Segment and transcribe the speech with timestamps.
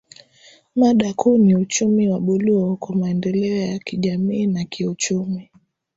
[0.75, 5.51] Mada kuu ni Uchumi wa Buluu kwa Maendeleo ya Kijamii na Kiuchumi